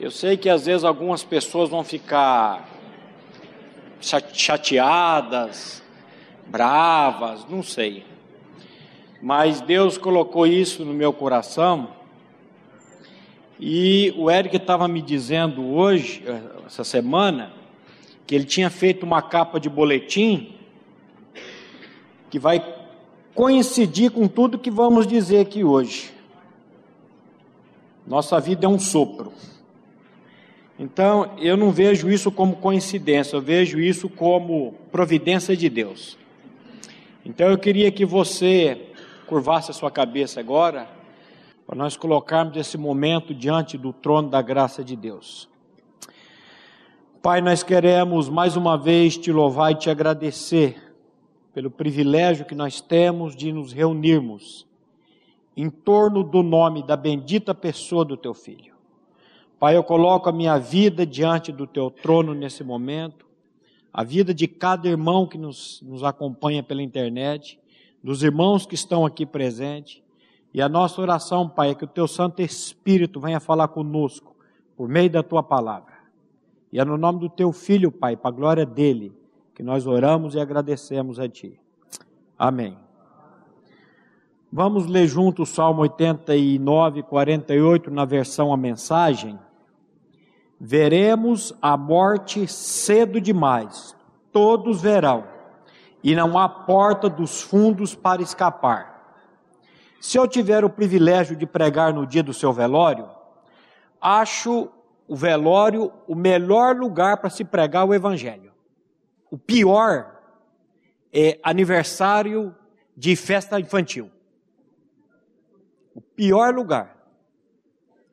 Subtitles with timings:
[0.00, 2.68] Eu sei que às vezes algumas pessoas vão ficar
[4.00, 5.82] chateadas,
[6.46, 8.04] bravas, não sei.
[9.20, 11.88] Mas Deus colocou isso no meu coração.
[13.58, 16.22] E o Eric estava me dizendo hoje,
[16.64, 17.52] essa semana,
[18.24, 20.54] que ele tinha feito uma capa de boletim
[22.30, 22.64] que vai
[23.34, 26.14] coincidir com tudo que vamos dizer aqui hoje.
[28.06, 29.32] Nossa vida é um sopro.
[30.78, 36.16] Então, eu não vejo isso como coincidência, eu vejo isso como providência de Deus.
[37.24, 38.92] Então, eu queria que você
[39.26, 40.88] curvasse a sua cabeça agora,
[41.66, 45.48] para nós colocarmos esse momento diante do trono da graça de Deus.
[47.20, 50.80] Pai, nós queremos mais uma vez te louvar e te agradecer
[51.52, 54.64] pelo privilégio que nós temos de nos reunirmos
[55.56, 58.77] em torno do nome da bendita pessoa do teu filho.
[59.58, 63.26] Pai, eu coloco a minha vida diante do teu trono nesse momento,
[63.92, 67.58] a vida de cada irmão que nos, nos acompanha pela internet,
[68.02, 70.00] dos irmãos que estão aqui presentes,
[70.54, 74.36] e a nossa oração, Pai, é que o teu Santo Espírito venha falar conosco
[74.76, 75.92] por meio da tua palavra.
[76.72, 79.12] E é no nome do teu filho, Pai, para a glória dele,
[79.54, 81.60] que nós oramos e agradecemos a ti.
[82.38, 82.76] Amém.
[84.52, 89.38] Vamos ler junto o Salmo 89, 48, na versão a mensagem.
[90.60, 93.96] Veremos a morte cedo demais,
[94.32, 95.24] todos verão,
[96.02, 98.96] e não há porta dos fundos para escapar.
[100.00, 103.08] Se eu tiver o privilégio de pregar no dia do seu velório,
[104.00, 104.68] acho
[105.06, 108.52] o velório o melhor lugar para se pregar o Evangelho.
[109.30, 110.20] O pior
[111.12, 112.54] é aniversário
[112.96, 114.10] de festa infantil
[115.98, 116.96] o pior lugar.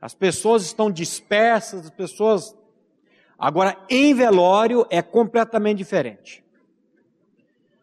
[0.05, 2.55] As pessoas estão dispersas, as pessoas.
[3.39, 6.45] Agora, em velório é completamente diferente.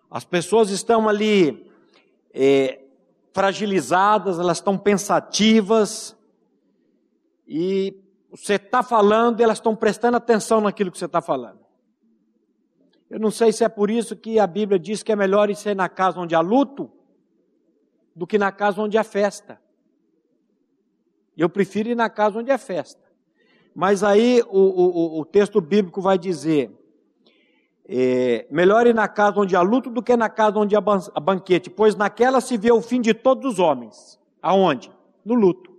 [0.09, 1.69] As pessoas estão ali
[2.33, 2.79] é,
[3.33, 6.17] fragilizadas, elas estão pensativas,
[7.45, 7.92] e
[8.30, 11.58] você está falando e elas estão prestando atenção naquilo que você está falando.
[13.11, 15.57] Eu não sei se é por isso que a Bíblia diz que é melhor ir
[15.57, 16.89] ser na casa onde há luto
[18.14, 19.61] do que na casa onde há festa.
[21.37, 23.03] Eu prefiro ir na casa onde é festa.
[23.75, 26.70] Mas aí o, o, o texto bíblico vai dizer:
[27.89, 31.71] é, melhor ir na casa onde há luto do que na casa onde há banquete,
[31.71, 34.21] pois naquela se vê o fim de todos os homens.
[34.41, 34.92] Aonde?
[35.25, 35.73] No luto.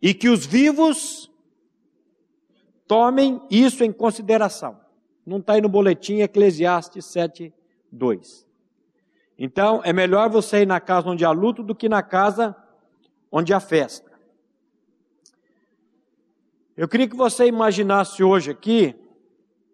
[0.00, 1.30] E que os vivos
[2.86, 4.78] tomem isso em consideração.
[5.26, 7.52] Não está aí no boletim Eclesiastes 7,
[7.92, 8.46] 2.
[9.38, 12.56] Então, é melhor você ir na casa onde há luto do que na casa
[13.30, 14.10] onde há festa.
[16.76, 18.94] Eu queria que você imaginasse hoje aqui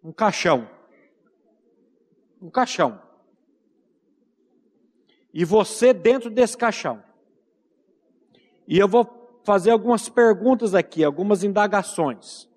[0.02, 0.68] um caixão.
[2.40, 3.00] Um caixão.
[5.32, 7.02] E você dentro desse caixão.
[8.66, 12.48] E eu vou fazer algumas perguntas aqui, algumas indagações.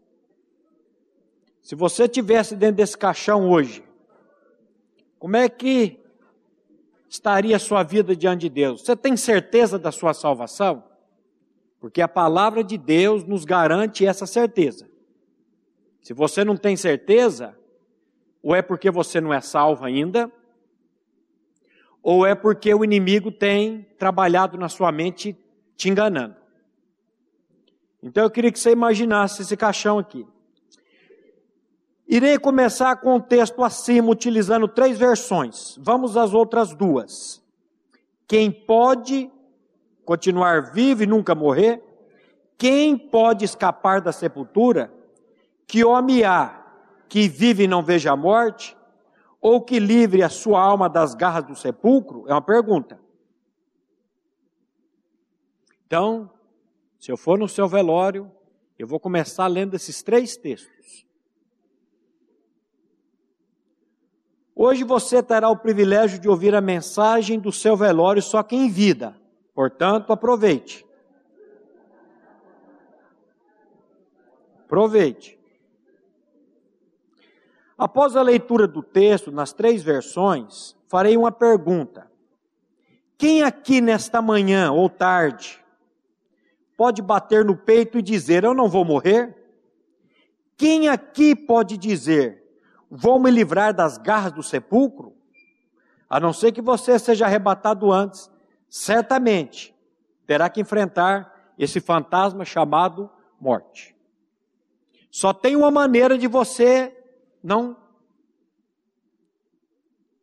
[1.62, 3.84] Se você tivesse dentro desse caixão hoje,
[5.20, 6.00] como é que
[7.10, 8.82] estaria a sua vida diante de Deus?
[8.82, 10.87] Você tem certeza da sua salvação?
[11.80, 14.90] Porque a palavra de Deus nos garante essa certeza.
[16.02, 17.58] Se você não tem certeza,
[18.42, 20.32] ou é porque você não é salvo ainda,
[22.02, 25.38] ou é porque o inimigo tem trabalhado na sua mente
[25.76, 26.36] te enganando.
[28.02, 30.26] Então eu queria que você imaginasse esse caixão aqui.
[32.08, 35.78] Irei começar com o texto acima, utilizando três versões.
[35.78, 37.44] Vamos às outras duas.
[38.26, 39.30] Quem pode
[40.08, 41.84] continuar vivo e nunca morrer?
[42.58, 44.90] Quem pode escapar da sepultura?
[45.68, 46.66] Que homem há
[47.10, 48.76] que vive e não veja a morte?
[49.42, 52.24] Ou que livre a sua alma das garras do sepulcro?
[52.26, 52.98] É uma pergunta.
[55.86, 56.32] Então,
[56.98, 58.32] se eu for no seu velório,
[58.80, 61.06] eu vou começar lendo esses três textos.
[64.56, 68.70] Hoje você terá o privilégio de ouvir a mensagem do seu velório só que em
[68.70, 69.27] vida.
[69.58, 70.86] Portanto, aproveite.
[74.64, 75.36] Aproveite.
[77.76, 82.08] Após a leitura do texto, nas três versões, farei uma pergunta.
[83.18, 85.60] Quem aqui nesta manhã ou tarde
[86.78, 89.36] pode bater no peito e dizer: Eu não vou morrer?
[90.56, 92.44] Quem aqui pode dizer:
[92.92, 95.16] Vou me livrar das garras do sepulcro?
[96.08, 98.37] A não ser que você seja arrebatado antes
[98.70, 99.76] certamente
[100.26, 103.10] terá que enfrentar esse fantasma chamado
[103.40, 103.96] morte.
[105.10, 106.96] Só tem uma maneira de você
[107.44, 107.78] não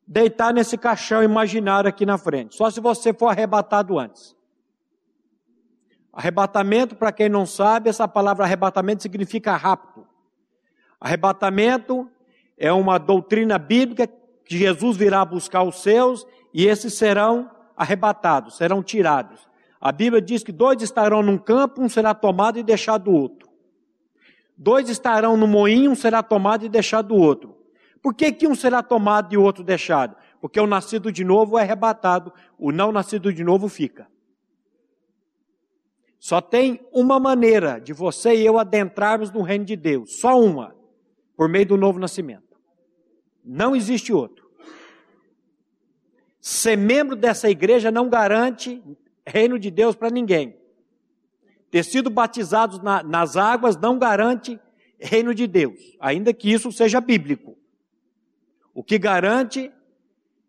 [0.07, 2.55] deitar nesse caixão imaginário aqui na frente.
[2.55, 4.37] Só se você for arrebatado antes.
[6.13, 10.07] Arrebatamento, para quem não sabe, essa palavra arrebatamento significa rapto.
[11.01, 12.09] Arrebatamento
[12.57, 14.07] é uma doutrina bíblica
[14.45, 19.49] que Jesus virá buscar os seus e esses serão arrebatados, serão tirados.
[19.81, 23.49] A Bíblia diz que dois estarão num campo, um será tomado e deixado do outro.
[24.57, 27.57] Dois estarão no moinho, um será tomado e deixado do outro.
[28.03, 30.17] Por que, que um será tomado e o outro deixado?
[30.41, 34.07] Porque o nascido de novo é arrebatado, o não nascido de novo fica.
[36.19, 40.75] Só tem uma maneira de você e eu adentrarmos no reino de Deus, só uma,
[41.37, 42.57] por meio do novo nascimento.
[43.45, 44.44] Não existe outro.
[46.47, 48.83] Ser membro dessa igreja não garante
[49.27, 50.55] reino de Deus para ninguém.
[51.71, 54.61] Ter sido batizados na, nas águas não garante
[54.99, 57.57] reino de Deus, ainda que isso seja bíblico.
[58.75, 59.73] O que garante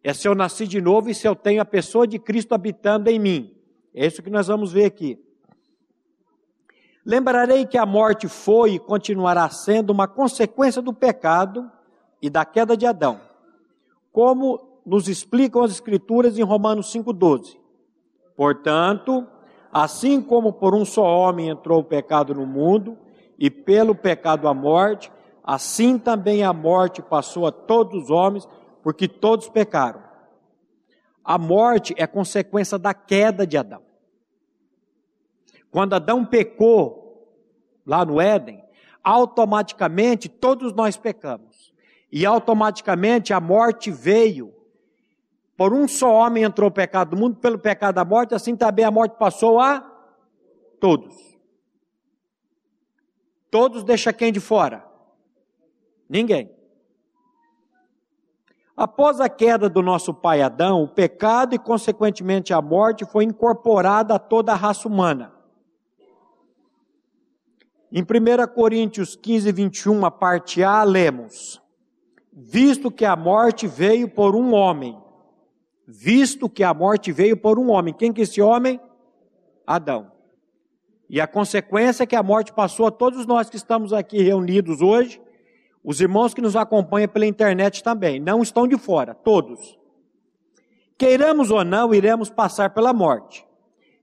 [0.03, 3.09] é se eu nasci de novo e se eu tenho a pessoa de Cristo habitando
[3.09, 3.55] em mim.
[3.93, 5.17] É isso que nós vamos ver aqui.
[7.05, 11.71] Lembrarei que a morte foi e continuará sendo uma consequência do pecado
[12.21, 13.21] e da queda de Adão,
[14.11, 17.57] como nos explicam as Escrituras em Romanos 5,12.
[18.35, 19.25] Portanto,
[19.71, 22.97] assim como por um só homem entrou o pecado no mundo,
[23.37, 25.11] e pelo pecado a morte,
[25.43, 28.47] assim também a morte passou a todos os homens,
[28.81, 30.01] porque todos pecaram.
[31.23, 33.81] A morte é consequência da queda de Adão.
[35.71, 37.35] Quando Adão pecou
[37.85, 38.63] lá no Éden,
[39.03, 41.73] automaticamente todos nós pecamos.
[42.11, 44.53] E automaticamente a morte veio.
[45.57, 48.83] Por um só homem entrou o pecado do mundo, pelo pecado da morte, assim também
[48.83, 49.79] a morte passou a
[50.79, 51.15] todos.
[53.49, 54.85] Todos deixa quem de fora?
[56.09, 56.53] Ninguém.
[58.75, 64.15] Após a queda do nosso pai Adão, o pecado e, consequentemente, a morte foi incorporada
[64.15, 65.33] a toda a raça humana.
[67.89, 71.61] Em 1 Coríntios 15, 21, a parte A, lemos:
[72.33, 75.01] Visto que a morte veio por um homem,
[75.87, 78.79] visto que a morte veio por um homem, quem que é esse homem?
[79.65, 80.11] Adão.
[81.09, 84.81] E a consequência é que a morte passou a todos nós que estamos aqui reunidos
[84.81, 85.21] hoje,
[85.83, 89.77] os irmãos que nos acompanham pela internet também, não estão de fora, todos.
[90.97, 93.45] Queiramos ou não, iremos passar pela morte.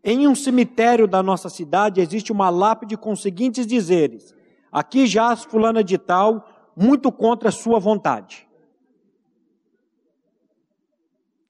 [0.05, 4.35] Em um cemitério da nossa cidade existe uma lápide com os seguintes dizeres:
[4.71, 8.47] Aqui jaz fulana de tal, muito contra sua vontade.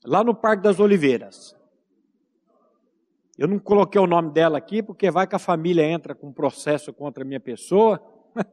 [0.04, 1.56] Lá no Parque das Oliveiras.
[3.38, 6.92] Eu não coloquei o nome dela aqui porque vai que a família entra com processo
[6.92, 8.00] contra a minha pessoa.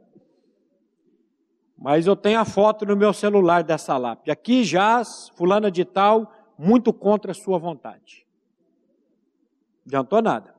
[1.78, 4.32] Mas eu tenho a foto no meu celular dessa lápide.
[4.32, 8.26] Aqui jaz, fulana de tal, muito contra a sua vontade.
[9.86, 10.56] Adiantou nada.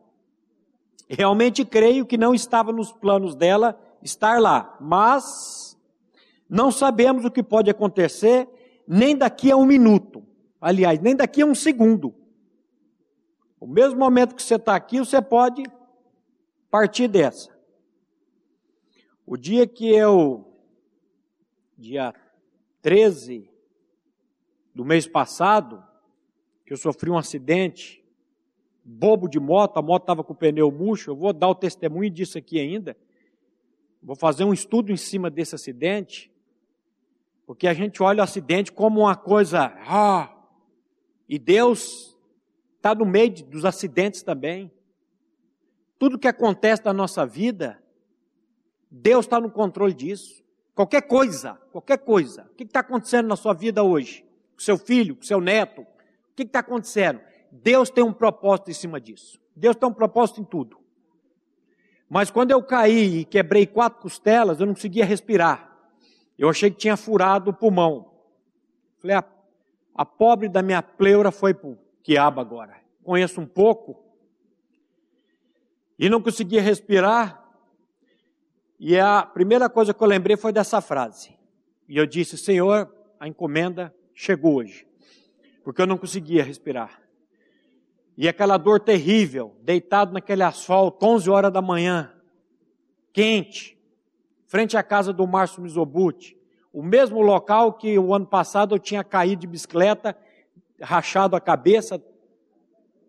[1.08, 5.78] Realmente creio que não estava nos planos dela estar lá, mas
[6.48, 8.48] não sabemos o que pode acontecer
[8.86, 10.24] nem daqui a um minuto.
[10.60, 12.14] Aliás, nem daqui a um segundo.
[13.58, 15.62] O mesmo momento que você está aqui, você pode
[16.70, 17.50] partir dessa.
[19.26, 20.46] O dia que eu
[21.76, 22.14] dia
[22.82, 23.50] 13
[24.74, 25.82] do mês passado,
[26.66, 28.00] que eu sofri um acidente
[28.84, 32.10] bobo de moto, a moto estava com o pneu murcho, eu vou dar o testemunho
[32.10, 32.96] disso aqui ainda.
[34.02, 36.32] Vou fazer um estudo em cima desse acidente,
[37.46, 40.34] porque a gente olha o acidente como uma coisa, ah,
[41.30, 42.18] e Deus
[42.74, 44.68] está no meio dos acidentes também.
[45.96, 47.80] Tudo que acontece na nossa vida,
[48.90, 50.42] Deus está no controle disso.
[50.74, 52.48] Qualquer coisa, qualquer coisa.
[52.50, 54.26] O que está acontecendo na sua vida hoje?
[54.54, 55.82] Com seu filho, com seu neto?
[55.82, 57.20] O que está acontecendo?
[57.52, 59.40] Deus tem um propósito em cima disso.
[59.54, 60.80] Deus tem um propósito em tudo.
[62.08, 65.78] Mas quando eu caí e quebrei quatro costelas, eu não conseguia respirar.
[66.36, 68.10] Eu achei que tinha furado o pulmão.
[68.98, 69.24] Falei, a,
[69.94, 72.76] a pobre da minha pleura foi para o quiabo agora.
[73.02, 74.02] Conheço um pouco.
[75.98, 77.44] E não conseguia respirar.
[78.78, 81.36] E a primeira coisa que eu lembrei foi dessa frase.
[81.86, 84.86] E eu disse: Senhor, a encomenda chegou hoje,
[85.62, 87.02] porque eu não conseguia respirar.
[88.16, 92.12] E aquela dor terrível, deitado naquele asfalto, 11 horas da manhã,
[93.12, 93.78] quente,
[94.46, 96.39] frente à casa do Márcio Mizobuti,
[96.72, 100.16] o mesmo local que o ano passado eu tinha caído de bicicleta,
[100.80, 102.02] rachado a cabeça,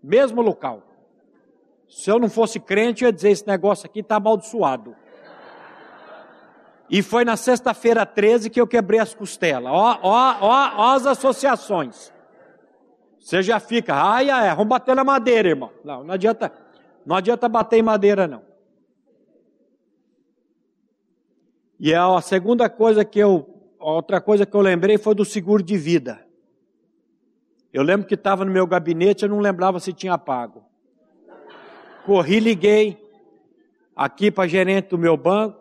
[0.02, 0.84] mesmo local.
[1.88, 4.96] Se eu não fosse crente, eu ia dizer: esse negócio aqui está amaldiçoado.
[6.90, 9.72] E foi na sexta-feira 13 que eu quebrei as costelas.
[9.72, 12.12] Ó, ó, ó, ó as associações.
[13.18, 15.72] Você já fica, ai, ai, vamos bater na madeira, irmão.
[15.86, 16.52] Não, não adianta,
[17.06, 18.51] não adianta bater em madeira, não.
[21.84, 25.76] E a segunda coisa que eu, outra coisa que eu lembrei foi do seguro de
[25.76, 26.24] vida.
[27.74, 30.64] Eu lembro que estava no meu gabinete, eu não lembrava se tinha pago.
[32.06, 33.04] Corri, liguei
[33.96, 35.58] aqui para gerente do meu banco.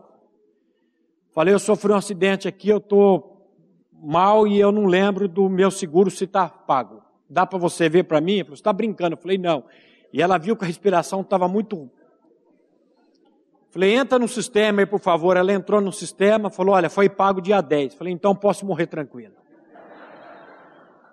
[1.32, 3.48] Falei, eu sofri um acidente aqui, eu estou
[3.90, 7.02] mal e eu não lembro do meu seguro se está pago.
[7.30, 8.42] Dá para você ver para mim?
[8.42, 9.14] Você está brincando?
[9.14, 9.64] Eu falei, não.
[10.12, 11.90] E ela viu que a respiração estava muito.
[13.70, 15.36] Falei, entra no sistema aí, por favor.
[15.36, 17.94] Ela entrou no sistema, falou, olha, foi pago dia 10.
[17.94, 19.34] Falei, então posso morrer tranquilo.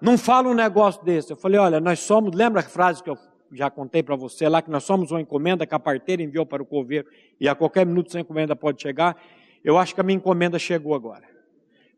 [0.01, 1.31] Não fala um negócio desse.
[1.31, 3.17] Eu falei, olha, nós somos, lembra a frase que eu
[3.51, 6.61] já contei para você lá, que nós somos uma encomenda que a parteira enviou para
[6.61, 7.07] o coveiro
[7.39, 9.15] e a qualquer minuto essa encomenda pode chegar.
[9.63, 11.25] Eu acho que a minha encomenda chegou agora.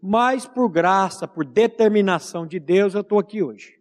[0.01, 3.77] Mas por graça, por determinação de Deus, eu estou aqui hoje.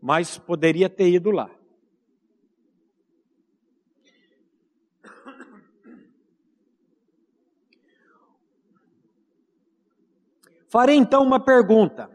[0.00, 1.50] Mas poderia ter ido lá.
[10.68, 12.10] Farei então uma pergunta.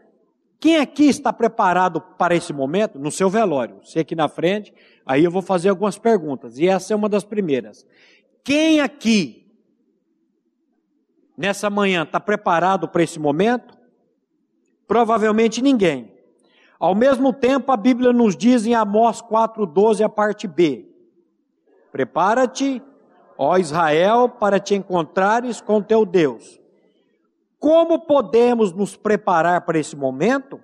[0.60, 2.98] Quem aqui está preparado para esse momento?
[2.98, 3.80] No seu velório.
[3.82, 4.72] Você aqui na frente,
[5.04, 6.58] aí eu vou fazer algumas perguntas.
[6.58, 7.86] E essa é uma das primeiras.
[8.42, 9.46] Quem aqui,
[11.36, 13.76] nessa manhã, está preparado para esse momento?
[14.86, 16.14] Provavelmente ninguém.
[16.78, 20.88] Ao mesmo tempo, a Bíblia nos diz em Amós 4,12, a parte B:
[21.90, 22.82] Prepara-te,
[23.36, 26.63] ó Israel, para te encontrares com teu Deus
[27.64, 30.60] como podemos nos preparar para esse momento?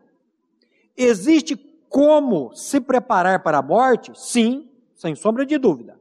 [0.95, 1.57] Existe
[1.88, 4.12] como se preparar para a morte?
[4.14, 5.99] Sim, sem sombra de dúvida.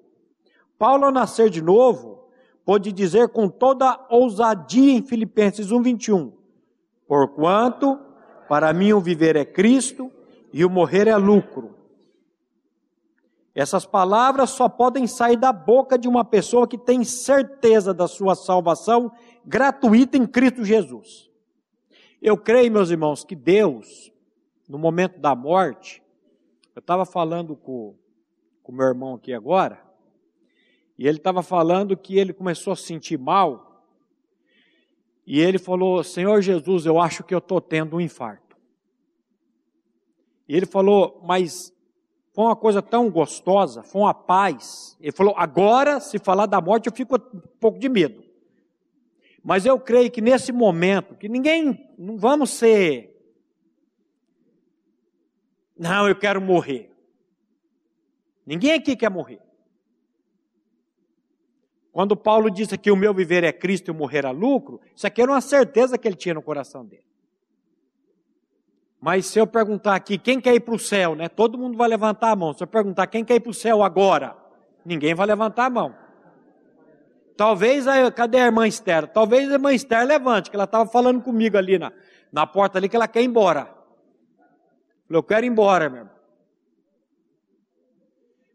[0.78, 2.26] Paulo, ao nascer de novo,
[2.66, 6.34] pôde dizer com toda ousadia em Filipenses 1,21:
[7.08, 7.98] Porquanto
[8.50, 10.12] para mim o viver é Cristo
[10.52, 11.76] e o morrer é lucro.
[13.56, 18.36] Essas palavras só podem sair da boca de uma pessoa que tem certeza da sua
[18.36, 19.12] salvação
[19.50, 21.28] gratuita em Cristo Jesus.
[22.22, 24.14] Eu creio, meus irmãos, que Deus,
[24.68, 26.04] no momento da morte,
[26.76, 27.96] eu estava falando com
[28.64, 29.84] o meu irmão aqui agora,
[30.96, 33.84] e ele estava falando que ele começou a se sentir mal,
[35.26, 38.56] e ele falou: Senhor Jesus, eu acho que eu estou tendo um infarto.
[40.48, 41.74] E ele falou, mas
[42.34, 44.96] foi uma coisa tão gostosa, foi uma paz.
[45.02, 48.29] Ele falou: agora, se falar da morte, eu fico um pouco de medo.
[49.44, 53.10] Mas eu creio que nesse momento, que ninguém, não vamos ser,
[55.80, 56.94] não, eu quero morrer.
[58.46, 59.40] Ninguém aqui quer morrer.
[61.92, 65.22] Quando Paulo disse que o meu viver é Cristo e morrer é lucro, isso aqui
[65.22, 67.06] era uma certeza que ele tinha no coração dele.
[69.00, 71.30] Mas se eu perguntar aqui, quem quer ir para o céu, né?
[71.30, 72.54] Todo mundo vai levantar a mão.
[72.54, 74.36] Se eu perguntar quem quer ir para o céu agora,
[74.84, 75.96] ninguém vai levantar a mão.
[77.40, 79.08] Talvez, a, cadê a irmã Esther?
[79.08, 81.90] Talvez a irmã Esther levante, que ela estava falando comigo ali na,
[82.34, 83.74] na porta ali, que ela quer ir embora.
[85.10, 86.16] Eu quero ir embora, meu irmão.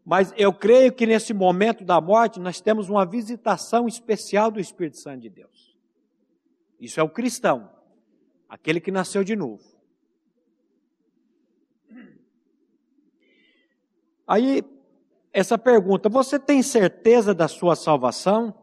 [0.05, 4.99] Mas eu creio que nesse momento da morte nós temos uma visitação especial do Espírito
[4.99, 5.75] Santo de Deus.
[6.79, 7.71] Isso é o cristão,
[8.47, 9.65] aquele que nasceu de novo.
[14.27, 14.63] Aí,
[15.33, 18.63] essa pergunta: você tem certeza da sua salvação?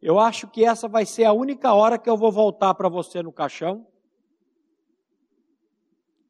[0.00, 3.22] Eu acho que essa vai ser a única hora que eu vou voltar para você
[3.22, 3.86] no caixão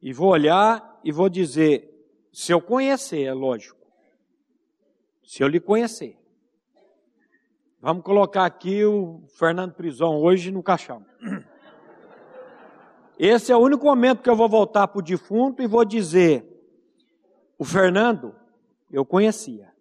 [0.01, 1.89] e vou olhar e vou dizer,
[2.31, 3.79] se eu conhecer, é lógico.
[5.23, 6.17] Se eu lhe conhecer.
[7.81, 11.05] Vamos colocar aqui o Fernando Prisão hoje no caixão.
[13.17, 16.45] Esse é o único momento que eu vou voltar para o defunto e vou dizer:
[17.57, 18.35] o Fernando
[18.91, 19.71] eu conhecia.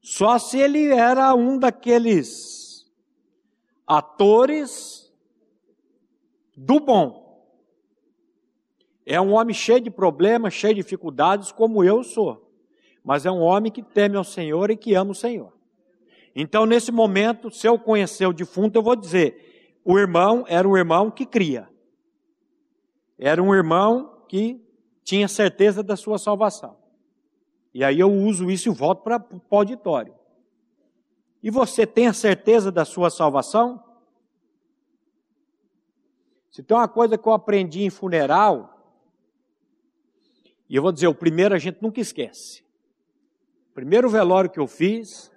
[0.00, 2.90] Só se ele era um daqueles
[3.86, 5.12] atores
[6.56, 7.20] do bom.
[9.04, 12.50] É um homem cheio de problemas, cheio de dificuldades, como eu sou.
[13.02, 15.52] Mas é um homem que teme ao Senhor e que ama o Senhor.
[16.34, 20.76] Então, nesse momento, se eu conhecer o defunto, eu vou dizer: o irmão era um
[20.76, 21.68] irmão que cria.
[23.18, 24.64] Era um irmão que
[25.02, 26.79] tinha certeza da sua salvação.
[27.72, 30.14] E aí eu uso isso e volto para o auditório.
[31.42, 33.82] E você tem a certeza da sua salvação?
[36.50, 38.76] Se tem uma coisa que eu aprendi em funeral,
[40.68, 42.62] e eu vou dizer, o primeiro a gente nunca esquece.
[43.70, 45.30] O primeiro velório que eu fiz,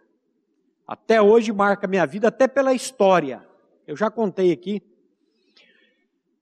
[0.86, 3.48] Até hoje marca minha vida, até pela história.
[3.88, 4.82] Eu já contei aqui.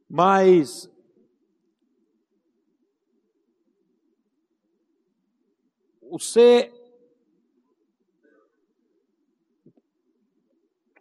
[0.09, 0.90] Mas
[6.11, 6.73] você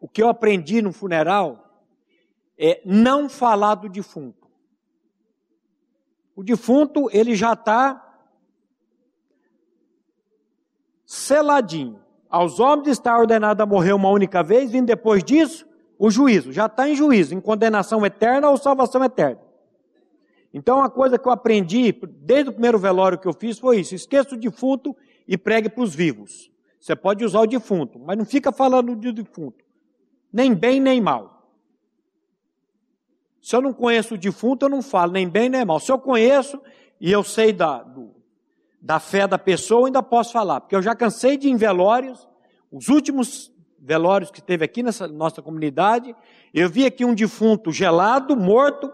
[0.01, 1.85] o que eu aprendi no funeral
[2.57, 4.49] é não falar do defunto.
[6.35, 8.07] O defunto, ele já está
[11.05, 12.01] seladinho.
[12.29, 15.67] Aos homens está ordenado a morrer uma única vez, vindo depois disso
[15.99, 16.53] o juízo.
[16.53, 19.50] Já está em juízo, em condenação eterna ou salvação eterna.
[20.53, 23.95] Então, uma coisa que eu aprendi desde o primeiro velório que eu fiz foi isso:
[23.95, 26.51] esqueça o defunto e pregue para os vivos.
[26.81, 29.65] Você pode usar o defunto, mas não fica falando do defunto,
[30.33, 31.41] nem bem nem mal.
[33.41, 35.79] Se eu não conheço o defunto, eu não falo nem bem nem mal.
[35.81, 36.61] Se eu conheço
[37.01, 38.15] e eu sei da, do,
[38.81, 41.57] da fé da pessoa, eu ainda posso falar, porque eu já cansei de ir em
[41.57, 42.29] velórios,
[42.71, 46.15] os últimos velórios que teve aqui nessa nossa comunidade,
[46.53, 48.93] eu vi aqui um defunto gelado, morto,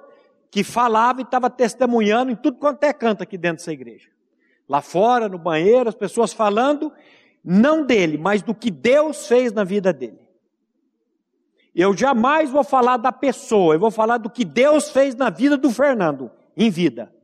[0.50, 4.08] que falava e estava testemunhando em tudo quanto é canto aqui dentro dessa igreja.
[4.68, 6.92] Lá fora, no banheiro, as pessoas falando,
[7.44, 10.26] não dele, mas do que Deus fez na vida dele.
[11.74, 15.56] Eu jamais vou falar da pessoa, eu vou falar do que Deus fez na vida
[15.56, 17.14] do Fernando, em vida.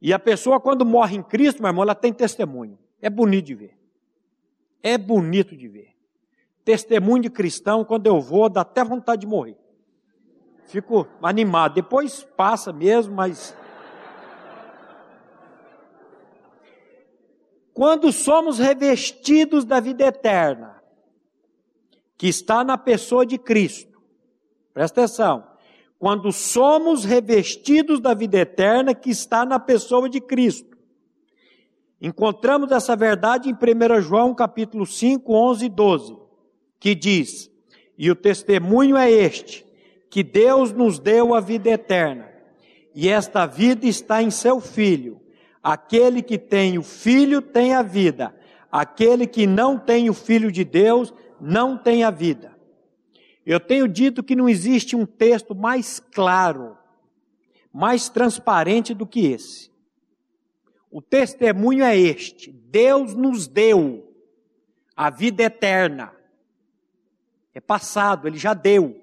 [0.00, 2.78] E a pessoa, quando morre em Cristo, meu irmão, ela tem testemunho.
[3.00, 3.78] É bonito de ver.
[4.82, 5.94] É bonito de ver.
[6.64, 9.56] Testemunho de cristão, quando eu vou, dá até vontade de morrer.
[10.66, 11.74] Fico animado.
[11.74, 13.56] Depois passa mesmo, mas.
[17.72, 20.82] Quando somos revestidos da vida eterna,
[22.22, 24.00] que está na pessoa de Cristo.
[24.72, 25.44] Presta atenção.
[25.98, 30.72] Quando somos revestidos da vida eterna que está na pessoa de Cristo.
[32.00, 36.16] Encontramos essa verdade em 1 João capítulo 5, 11 e 12,
[36.80, 37.50] que diz:
[37.96, 39.64] E o testemunho é este,
[40.12, 42.30] que Deus nos deu a vida eterna,
[42.94, 45.18] e esta vida está em seu Filho.
[45.62, 48.38] Aquele que tem o Filho tem a vida,
[48.70, 52.54] aquele que não tem o Filho de Deus não tem a vida.
[53.46, 56.76] Eu tenho dito que não existe um texto mais claro,
[57.72, 59.70] mais transparente do que esse.
[60.90, 64.14] O testemunho é este: Deus nos deu
[64.94, 66.12] a vida eterna.
[67.54, 69.01] É passado, ele já deu.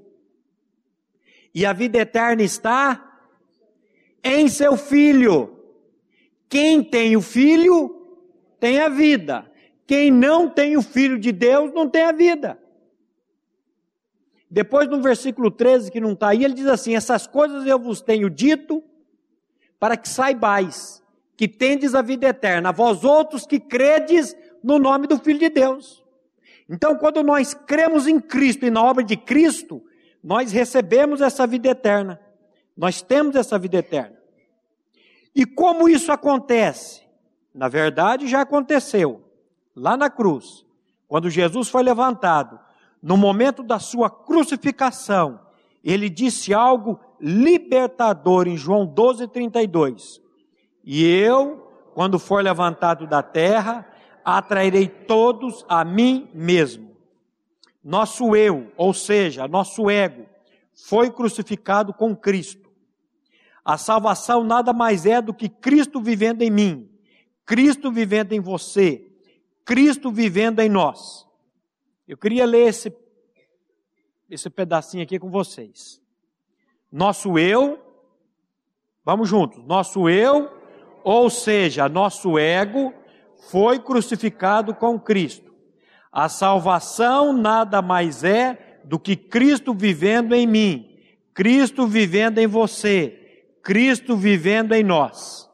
[1.54, 3.22] E a vida eterna está
[4.24, 5.58] em seu filho.
[6.48, 8.00] Quem tem o filho
[8.60, 9.50] tem a vida.
[9.88, 12.60] Quem não tem o Filho de Deus não tem a vida.
[14.48, 18.02] Depois, no versículo 13, que não está aí, ele diz assim: Essas coisas eu vos
[18.02, 18.84] tenho dito,
[19.80, 21.02] para que saibais
[21.36, 26.04] que tendes a vida eterna, vós outros que credes no nome do Filho de Deus.
[26.70, 29.82] Então, quando nós cremos em Cristo e na obra de Cristo,
[30.24, 32.20] nós recebemos essa vida eterna.
[32.76, 34.18] Nós temos essa vida eterna.
[35.36, 37.02] E como isso acontece?
[37.54, 39.24] Na verdade, já aconteceu
[39.76, 40.66] lá na cruz,
[41.08, 42.60] quando Jesus foi levantado,
[43.02, 45.40] no momento da sua crucificação,
[45.84, 50.22] ele disse algo libertador em João 12, 32.
[50.84, 53.88] E eu, quando for levantado da terra,
[54.24, 56.89] atrairei todos a mim mesmo.
[57.90, 60.28] Nosso eu, ou seja, nosso ego,
[60.76, 62.70] foi crucificado com Cristo.
[63.66, 66.88] A salvação nada mais é do que Cristo vivendo em mim,
[67.44, 69.12] Cristo vivendo em você,
[69.66, 71.26] Cristo vivendo em nós.
[72.08, 72.96] Eu queria ler esse,
[74.30, 76.00] esse pedacinho aqui com vocês.
[76.92, 77.84] Nosso eu,
[79.04, 80.48] vamos juntos, nosso eu,
[81.04, 82.94] ou seja, nosso ego,
[83.50, 85.49] foi crucificado com Cristo.
[86.12, 90.98] A salvação nada mais é do que Cristo vivendo em mim,
[91.34, 95.50] Cristo vivendo em você, Cristo vivendo em nós.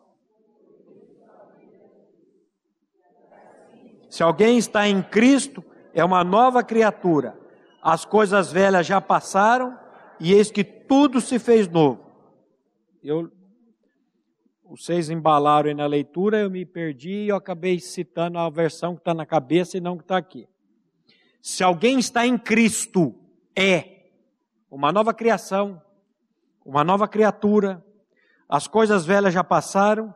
[4.09, 5.61] Se alguém está em Cristo,
[5.93, 7.37] é uma nova criatura.
[7.81, 9.77] As coisas velhas já passaram
[10.19, 11.99] e eis que tudo se fez novo.
[13.03, 13.29] Eu,
[14.67, 19.01] vocês embalaram aí na leitura, eu me perdi e eu acabei citando a versão que
[19.01, 20.47] está na cabeça e não que está aqui.
[21.39, 23.13] Se alguém está em Cristo,
[23.56, 24.10] é
[24.69, 25.80] uma nova criação,
[26.65, 27.86] uma nova criatura.
[28.49, 30.13] As coisas velhas já passaram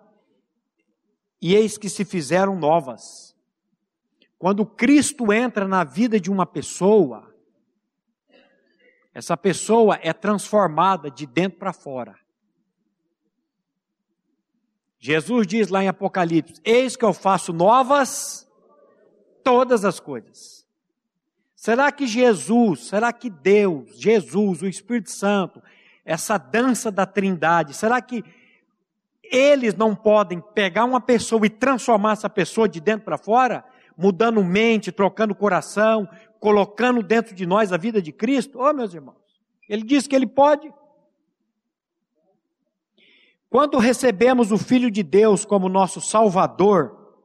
[1.40, 3.36] e eis que se fizeram novas.
[4.40, 7.36] Quando Cristo entra na vida de uma pessoa,
[9.14, 12.19] essa pessoa é transformada de dentro para fora.
[15.00, 18.48] Jesus diz lá em Apocalipse: Eis que eu faço novas
[19.44, 20.68] todas as coisas.
[21.56, 25.62] Será que Jesus, será que Deus, Jesus, o Espírito Santo,
[26.06, 28.24] essa dança da Trindade, será que
[29.24, 33.64] eles não podem pegar uma pessoa e transformar essa pessoa de dentro para fora,
[33.98, 36.08] mudando mente, trocando coração,
[36.40, 38.60] colocando dentro de nós a vida de Cristo?
[38.60, 39.18] Oh, meus irmãos,
[39.68, 40.72] ele diz que ele pode.
[43.50, 47.16] Quando recebemos o Filho de Deus como nosso Salvador,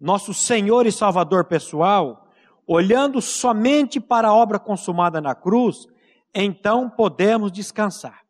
[0.00, 2.28] nosso Senhor e Salvador pessoal,
[2.66, 5.88] olhando somente para a obra consumada na cruz,
[6.32, 8.24] então podemos descansar.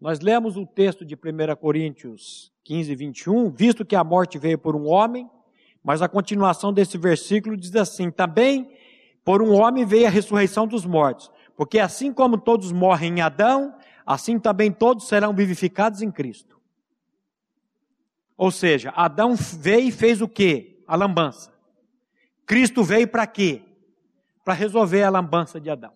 [0.00, 4.74] Nós lemos o texto de 1 Coríntios 15, 21, visto que a morte veio por
[4.74, 5.30] um homem,
[5.82, 8.68] mas a continuação desse versículo diz assim: também
[9.24, 13.74] por um homem veio a ressurreição dos mortos, porque assim como todos morrem em Adão,
[14.06, 16.60] assim também todos serão vivificados em Cristo.
[18.36, 20.82] Ou seja, Adão veio e fez o quê?
[20.86, 21.52] A lambança.
[22.46, 23.62] Cristo veio para quê?
[24.44, 25.92] Para resolver a lambança de Adão.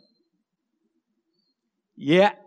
[1.97, 2.41] E é,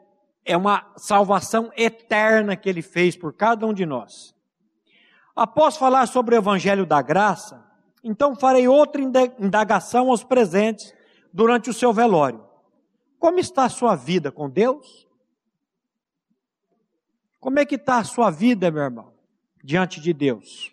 [0.45, 4.33] é uma salvação eterna que ele fez por cada um de nós.
[5.35, 7.63] Após falar sobre o Evangelho da Graça,
[8.03, 9.01] então farei outra
[9.39, 10.93] indagação aos presentes
[11.31, 12.43] durante o seu velório.
[13.19, 15.07] Como está a sua vida com Deus?
[17.41, 19.11] Como é que está a sua vida, meu irmão,
[19.63, 20.71] diante de Deus?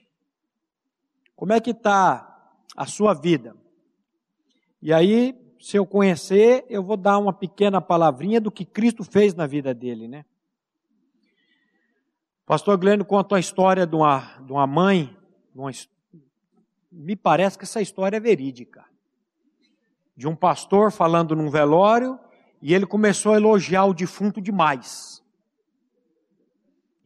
[1.35, 3.57] Como é que está a sua vida?
[4.83, 9.35] E aí, se eu conhecer, eu vou dar uma pequena palavrinha do que Cristo fez
[9.35, 10.27] na vida dele, né?
[12.45, 15.17] Pastor Glênio conta a história de uma, de uma mãe,
[15.55, 15.71] de uma,
[16.93, 18.85] me parece que essa história é verídica.
[20.15, 22.21] De um pastor falando num velório
[22.61, 25.27] e ele começou a elogiar o defunto demais.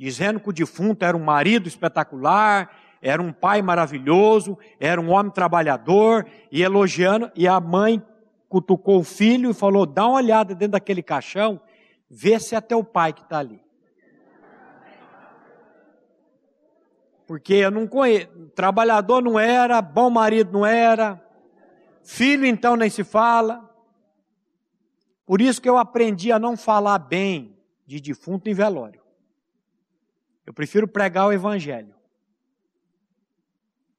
[0.02, 5.30] Dizendo que o defunto era um marido espetacular, era um pai maravilhoso, era um homem
[5.30, 8.04] trabalhador, e elogiando, e a mãe
[8.48, 11.60] cutucou o filho e falou: dá uma olhada dentro daquele caixão,
[12.10, 13.62] vê se é teu pai que está ali.
[17.24, 21.24] Porque eu não conheço, trabalhador não era, bom marido não era,
[22.02, 23.70] filho então nem se fala.
[25.24, 29.01] Por isso que eu aprendi a não falar bem de defunto em velório.
[30.46, 31.94] Eu prefiro pregar o evangelho.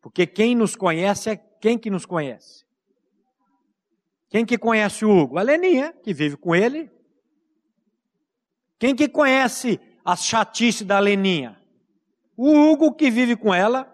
[0.02, 2.66] Porque quem nos conhece é quem que nos conhece?
[4.30, 5.38] Quem que conhece o Hugo?
[5.38, 6.92] A Leninha, que vive com ele.
[8.78, 11.58] Quem que conhece as chatices da Leninha?
[12.36, 13.90] O Hugo, que vive com ela.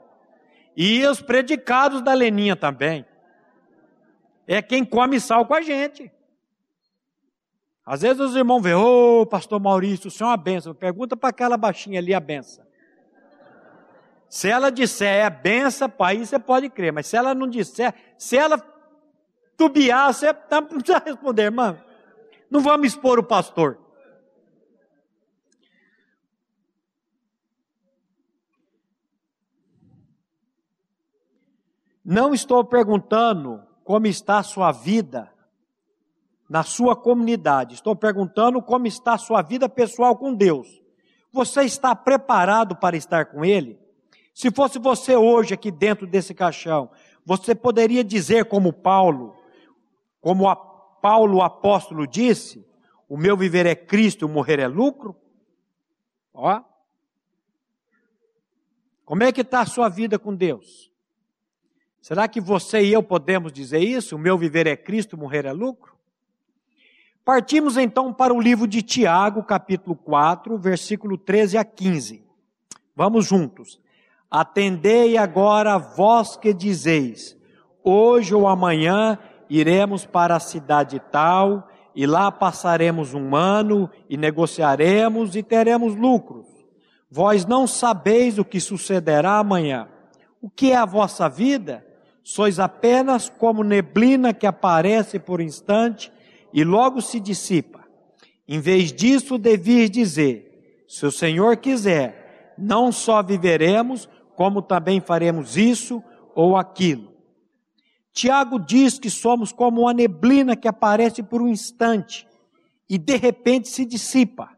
[0.76, 3.06] E os predicados da Leninha também.
[4.48, 6.12] É quem come sal com a gente.
[7.89, 10.75] Às vezes os irmãos veem, ô oh, pastor Maurício, o senhor é uma benção.
[10.75, 12.63] Pergunta para aquela baixinha ali a benção.
[14.30, 16.93] Se ela disser é benção, aí você pode crer.
[16.93, 18.60] Mas se ela não disser, se ela
[19.58, 21.82] tubiar, você não precisa responder, irmão.
[22.47, 23.80] Não vamos expor o pastor.
[32.06, 35.34] Não estou perguntando como está a sua vida
[36.50, 37.76] na sua comunidade.
[37.76, 40.82] Estou perguntando como está a sua vida pessoal com Deus.
[41.32, 43.80] Você está preparado para estar com Ele?
[44.34, 46.90] Se fosse você hoje aqui dentro desse caixão,
[47.24, 49.36] você poderia dizer como Paulo:
[50.20, 52.66] como a Paulo o apóstolo disse,
[53.08, 55.16] o meu viver é Cristo, o morrer é lucro.
[56.34, 56.62] Ó.
[59.06, 60.92] Como é que está a sua vida com Deus?
[62.02, 64.16] Será que você e eu podemos dizer isso?
[64.16, 65.99] O meu viver é Cristo, morrer é lucro?
[67.30, 72.24] Partimos então para o livro de Tiago, capítulo 4, versículo 13 a 15.
[72.96, 73.80] Vamos juntos.
[74.32, 77.38] Atendei agora vós que dizeis,
[77.84, 85.36] hoje ou amanhã iremos para a cidade tal, e lá passaremos um ano, e negociaremos
[85.36, 86.48] e teremos lucros.
[87.12, 89.88] Vós não sabeis o que sucederá amanhã.
[90.42, 91.86] O que é a vossa vida?
[92.24, 96.12] Sois apenas como neblina que aparece por instante
[96.54, 97.86] e logo se dissipa.
[98.48, 105.56] Em vez disso, devias dizer: se o Senhor quiser, não só viveremos, como também faremos
[105.56, 107.14] isso ou aquilo.
[108.12, 112.28] Tiago diz que somos como uma neblina que aparece por um instante
[112.90, 114.50] e de repente se dissipa.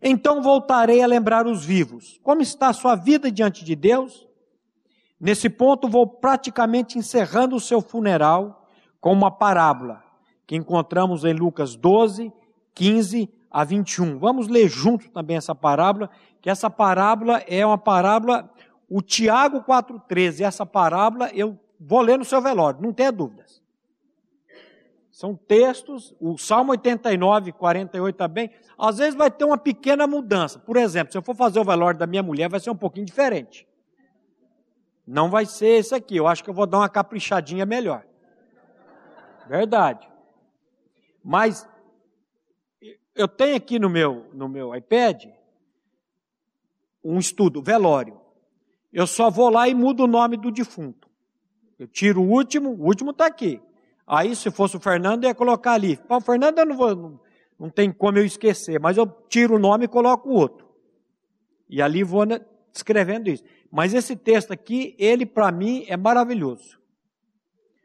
[0.00, 2.20] Então voltarei a lembrar os vivos.
[2.22, 4.28] Como está a sua vida diante de Deus?
[5.20, 8.68] Nesse ponto, vou praticamente encerrando o seu funeral
[9.00, 10.07] com uma parábola
[10.48, 12.32] que encontramos em Lucas 12,
[12.74, 14.18] 15 a 21.
[14.18, 16.08] Vamos ler juntos também essa parábola,
[16.40, 18.50] que essa parábola é uma parábola
[18.88, 23.62] O Tiago 4,13, essa parábola, eu vou ler no seu velório, não tenha dúvidas.
[25.10, 30.58] São textos, o Salmo 89, 48 também, às vezes vai ter uma pequena mudança.
[30.58, 33.04] Por exemplo, se eu for fazer o velório da minha mulher, vai ser um pouquinho
[33.04, 33.68] diferente.
[35.06, 38.06] Não vai ser esse aqui, eu acho que eu vou dar uma caprichadinha melhor.
[39.46, 40.07] Verdade.
[41.28, 41.68] Mas
[43.14, 45.26] eu tenho aqui no meu, no meu iPad
[47.04, 48.18] um estudo, velório.
[48.90, 51.06] Eu só vou lá e mudo o nome do defunto.
[51.78, 53.60] Eu tiro o último, o último está aqui.
[54.06, 56.00] Aí, se fosse o Fernando, eu ia colocar ali.
[56.08, 57.20] o Fernando eu não vou, não,
[57.58, 60.66] não tem como eu esquecer, mas eu tiro o nome e coloco o outro.
[61.68, 62.24] E ali vou
[62.72, 63.44] escrevendo isso.
[63.70, 66.80] Mas esse texto aqui, ele para mim é maravilhoso.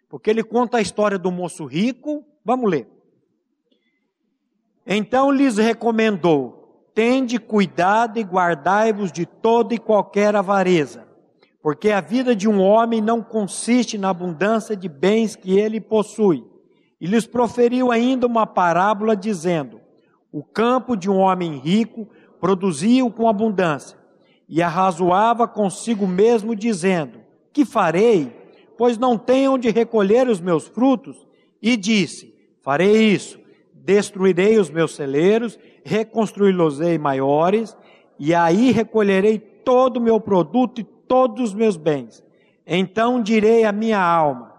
[0.08, 2.26] Porque ele conta a história do moço rico.
[2.46, 2.93] Vamos ler.
[4.86, 11.08] Então lhes recomendou: Tende cuidado e guardai-vos de toda e qualquer avareza,
[11.62, 16.44] porque a vida de um homem não consiste na abundância de bens que ele possui.
[17.00, 19.80] E lhes proferiu ainda uma parábola, dizendo:
[20.32, 22.08] O campo de um homem rico
[22.40, 23.98] produzia com abundância,
[24.48, 27.20] e arrazoava consigo mesmo, dizendo:
[27.52, 28.44] Que farei?
[28.78, 31.26] Pois não tenho onde recolher os meus frutos.
[31.62, 33.43] E disse: Farei isso
[33.84, 37.78] destruirei os meus celeiros, reconstruí-los-ei maiores,
[38.18, 42.24] e aí recolherei todo o meu produto e todos os meus bens.
[42.66, 44.54] Então direi à minha alma: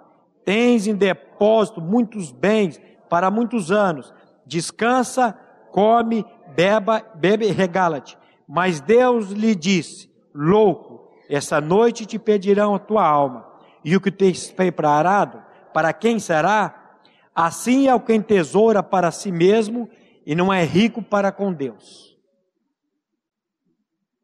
[0.45, 4.13] Tens em depósito muitos bens para muitos anos.
[4.47, 5.33] Descansa,
[5.71, 8.19] come, beba, bebe e regala-te.
[8.47, 13.47] Mas Deus lhe disse: Louco, essa noite te pedirão a tua alma.
[13.83, 16.84] E o que tens preparado, para quem será?
[17.35, 19.91] Assim é o quem tesoura para si mesmo
[20.25, 22.17] e não é rico para com Deus.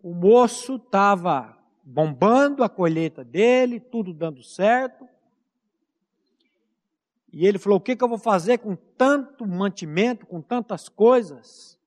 [0.03, 5.09] O moço estava bombando a colheita dele, tudo dando certo.
[7.33, 11.79] E ele falou: O que, que eu vou fazer com tanto mantimento, com tantas coisas?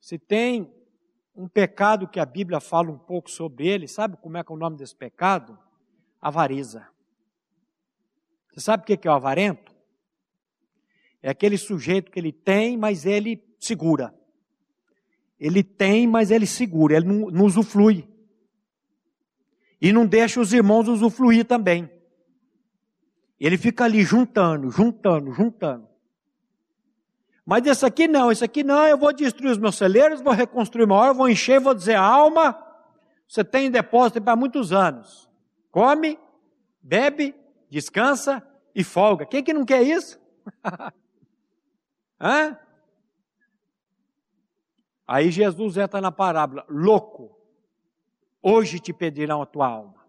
[0.00, 0.72] Se tem
[1.34, 4.54] um pecado que a Bíblia fala um pouco sobre ele, sabe como é que é
[4.54, 5.58] o nome desse pecado?
[6.20, 6.91] Avariza.
[8.52, 9.72] Você sabe o que é o avarento?
[11.22, 14.14] É aquele sujeito que ele tem, mas ele segura.
[15.40, 18.06] Ele tem, mas ele segura, ele não, não usuflui.
[19.80, 21.90] E não deixa os irmãos usufruir também.
[23.40, 25.88] Ele fica ali juntando, juntando, juntando.
[27.44, 30.84] Mas esse aqui não, esse aqui não, eu vou destruir os meus celeiros, vou reconstruir
[30.84, 32.56] uma hora, vou encher, vou dizer, alma,
[33.26, 35.28] você tem depósito para muitos anos.
[35.72, 36.18] Come,
[36.80, 37.34] bebe
[37.72, 39.24] descansa e folga.
[39.24, 40.20] Quem que não quer isso?
[42.20, 42.58] Hã?
[45.08, 47.34] Aí Jesus entra na parábola, louco,
[48.42, 50.04] hoje te pedirão a tua alma.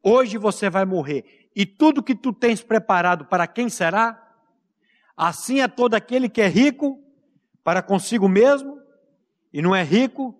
[0.00, 1.50] Hoje você vai morrer.
[1.54, 4.24] E tudo que tu tens preparado para quem será?
[5.16, 7.02] Assim é todo aquele que é rico
[7.64, 8.80] para consigo mesmo
[9.52, 10.32] e não é rico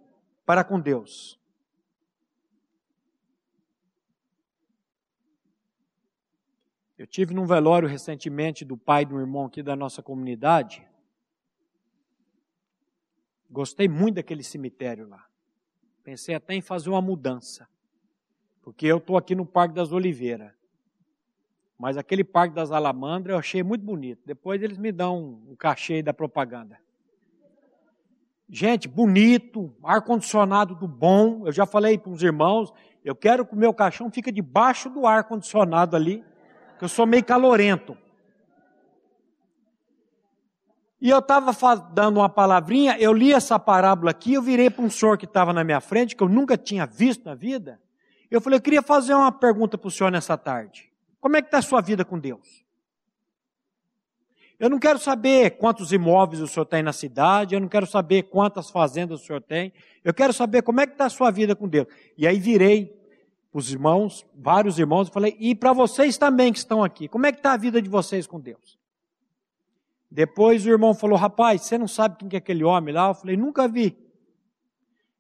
[0.47, 1.39] para com Deus.
[6.99, 10.85] Eu tive num velório recentemente do pai de um irmão aqui da nossa comunidade.
[13.49, 15.25] Gostei muito daquele cemitério lá.
[16.03, 17.69] Pensei até em fazer uma mudança.
[18.63, 20.53] Porque eu estou aqui no Parque das Oliveiras.
[21.79, 24.21] Mas aquele Parque das Alamandras eu achei muito bonito.
[24.27, 26.81] Depois eles me dão um, um cachê da propaganda.
[28.49, 31.47] Gente, bonito, ar-condicionado do bom.
[31.47, 32.73] Eu já falei para os irmãos,
[33.05, 36.25] eu quero que o meu caixão fique debaixo do ar-condicionado ali
[36.79, 37.97] que eu sou meio calorento.
[41.01, 44.91] E eu estava dando uma palavrinha, eu li essa parábola aqui, eu virei para um
[44.91, 47.81] senhor que estava na minha frente, que eu nunca tinha visto na vida.
[48.31, 50.91] Eu falei, eu queria fazer uma pergunta para o senhor nessa tarde.
[51.21, 52.65] Como é que está a sua vida com Deus?
[54.59, 58.25] Eu não quero saber quantos imóveis o senhor tem na cidade, eu não quero saber
[58.25, 61.55] quantas fazendas o senhor tem, eu quero saber como é que está a sua vida
[61.55, 61.87] com Deus.
[62.17, 62.93] E aí virei
[63.53, 67.33] os irmãos, vários irmãos, eu falei, e para vocês também que estão aqui, como é
[67.33, 68.79] que está a vida de vocês com Deus?
[70.11, 73.09] Depois o irmão falou, rapaz, você não sabe quem é aquele homem lá?
[73.09, 73.97] Eu falei, nunca vi.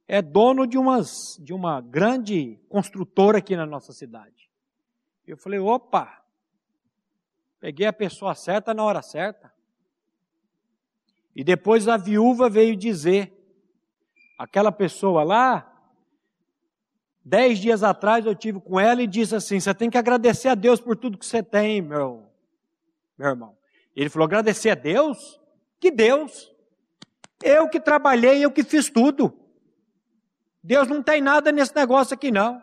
[0.07, 4.51] É dono de, umas, de uma grande construtora aqui na nossa cidade.
[5.27, 6.23] Eu falei, opa,
[7.61, 9.53] peguei a pessoa certa na hora certa.
[11.37, 13.33] E depois a viúva veio dizer,
[14.38, 15.78] aquela pessoa lá
[17.29, 20.55] Dez dias atrás eu tive com ela e disse assim: você tem que agradecer a
[20.55, 22.27] Deus por tudo que você tem, meu,
[23.19, 23.55] meu irmão.
[23.95, 25.38] Ele falou: agradecer a Deus?
[25.79, 26.51] Que Deus?
[27.45, 29.38] Eu que trabalhei, eu que fiz tudo.
[30.64, 32.62] Deus não tem nada nesse negócio aqui não.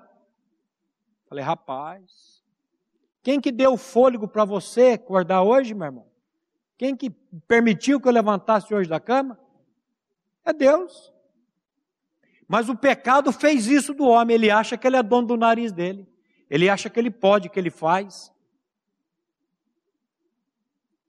[1.30, 2.44] Falei, rapaz,
[3.22, 6.08] quem que deu fôlego para você acordar hoje, meu irmão?
[6.76, 7.12] Quem que
[7.48, 9.40] permitiu que eu levantasse hoje da cama?
[10.44, 11.14] É Deus.
[12.48, 15.72] Mas o pecado fez isso do homem, ele acha que ele é dono do nariz
[15.72, 16.08] dele.
[16.50, 18.32] Ele acha que ele pode, que ele faz.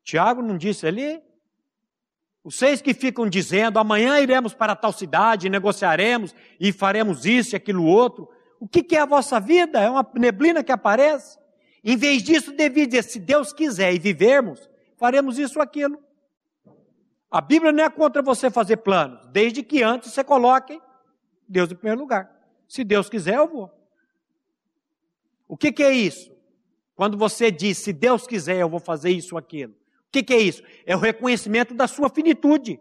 [0.02, 1.20] Tiago não disse ali?
[2.48, 7.84] Seis que ficam dizendo, amanhã iremos para tal cidade, negociaremos e faremos isso e aquilo
[7.84, 8.28] outro.
[8.60, 9.80] O que, que é a vossa vida?
[9.80, 11.38] É uma neblina que aparece?
[11.82, 15.98] Em vez disso, devia dizer, se Deus quiser e vivermos, faremos isso ou aquilo.
[17.30, 20.80] A Bíblia não é contra você fazer planos, desde que antes você coloque
[21.48, 22.30] Deus em primeiro lugar.
[22.68, 23.70] Se Deus quiser, eu vou.
[25.48, 26.34] O que, que é isso?
[26.94, 29.72] Quando você diz, se Deus quiser, eu vou fazer isso ou aquilo.
[29.72, 30.62] O que, que é isso?
[30.84, 32.80] É o reconhecimento da sua finitude.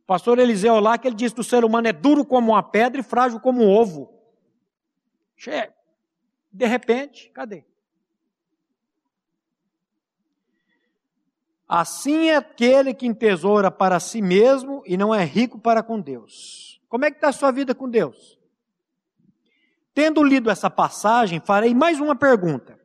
[0.00, 2.62] O pastor Eliseu lá, que ele diz que o ser humano é duro como uma
[2.62, 4.12] pedra e frágil como um ovo.
[6.52, 7.64] De repente, cadê?
[11.68, 16.80] Assim é aquele que entesoura para si mesmo e não é rico para com Deus.
[16.88, 18.38] Como é que está a sua vida com Deus?
[19.92, 22.78] Tendo lido essa passagem, farei mais uma pergunta.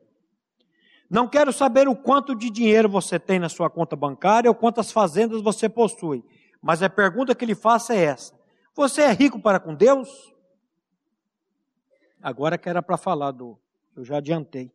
[1.09, 4.91] Não quero saber o quanto de dinheiro você tem na sua conta bancária ou quantas
[4.91, 6.23] fazendas você possui.
[6.61, 8.33] Mas a pergunta que lhe faço é essa:
[8.73, 10.33] Você é rico para com Deus?
[12.21, 13.59] Agora que era para falar do.
[13.95, 14.71] Eu já adiantei.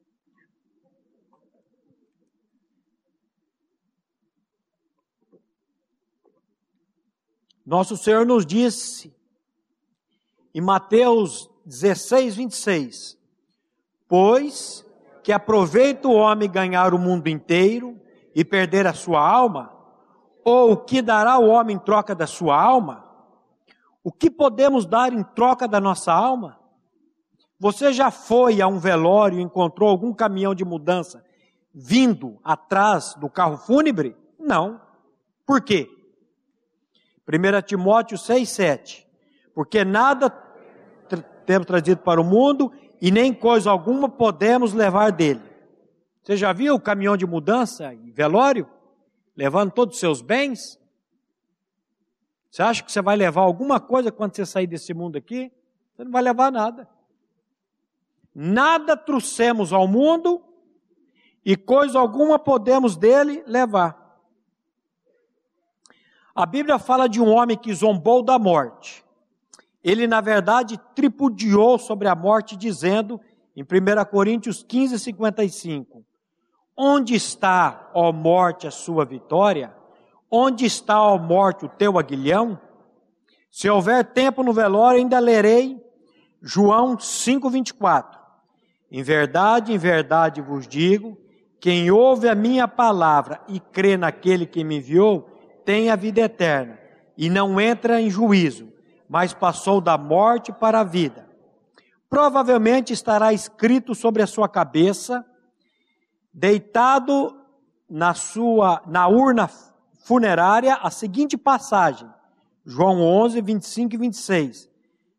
[7.66, 9.12] Nosso Senhor nos disse
[10.54, 13.18] em Mateus 16, 26:
[14.06, 14.86] Pois
[15.24, 18.00] que aproveita o homem ganhar o mundo inteiro
[18.32, 19.72] e perder a sua alma?
[20.44, 23.04] Ou o que dará o homem em troca da sua alma?
[24.04, 26.60] O que podemos dar em troca da nossa alma?
[27.58, 31.24] Você já foi a um velório e encontrou algum caminhão de mudança
[31.74, 34.16] vindo atrás do carro fúnebre?
[34.38, 34.80] Não.
[35.44, 35.95] Por quê?
[37.28, 39.08] 1 Timóteo 6, 7.
[39.54, 40.30] Porque nada
[41.44, 45.42] temos trazido para o mundo e nem coisa alguma podemos levar dele.
[46.22, 48.68] Você já viu o caminhão de mudança em velório?
[49.36, 50.78] Levando todos os seus bens?
[52.50, 55.52] Você acha que você vai levar alguma coisa quando você sair desse mundo aqui?
[55.94, 56.88] Você não vai levar nada.
[58.34, 60.42] Nada trouxemos ao mundo
[61.44, 64.05] e coisa alguma podemos dele levar.
[66.36, 69.06] A Bíblia fala de um homem que zombou da morte
[69.86, 73.20] ele na verdade tripudiou sobre a morte, dizendo,
[73.54, 76.04] em 1 Coríntios 15, 55,
[76.76, 79.72] Onde está, ó morte, a sua vitória?
[80.28, 82.60] Onde está, ó morte, o teu aguilhão?
[83.48, 85.80] Se houver tempo no velório, ainda lerei
[86.42, 88.18] João 5,24.
[88.90, 91.16] Em verdade, em verdade vos digo:
[91.60, 95.30] quem ouve a minha palavra e crê naquele que me enviou,
[95.66, 96.78] tem a vida eterna
[97.18, 98.72] e não entra em juízo,
[99.08, 101.26] mas passou da morte para a vida.
[102.08, 105.26] Provavelmente estará escrito sobre a sua cabeça,
[106.32, 107.36] deitado
[107.90, 109.50] na sua na urna
[110.04, 112.08] funerária, a seguinte passagem:
[112.64, 114.68] João 11, 25 e 26.